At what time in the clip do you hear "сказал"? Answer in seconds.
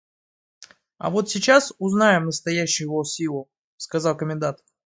3.77-4.17